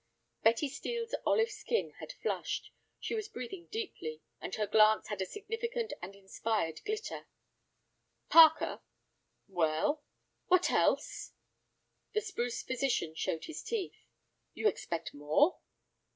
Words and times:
Betty 0.41 0.67
Steel's 0.67 1.13
olive 1.27 1.51
skin 1.51 1.91
had 1.99 2.13
flushed. 2.23 2.71
She 2.99 3.13
was 3.13 3.27
breathing 3.27 3.67
deeply, 3.67 4.23
and 4.41 4.55
her 4.55 4.65
glance 4.65 5.09
had 5.09 5.21
a 5.21 5.27
significant 5.27 5.93
and 6.01 6.15
inspired 6.15 6.83
glitter. 6.85 7.27
"Parker." 8.27 8.81
"Well?" 9.47 10.03
"What 10.47 10.71
else?" 10.71 11.33
The 12.13 12.21
spruce 12.21 12.63
physician 12.63 13.13
showed 13.13 13.45
his 13.45 13.61
teeth. 13.61 14.07
"You 14.55 14.67
expect 14.67 15.13
more?" 15.13 15.59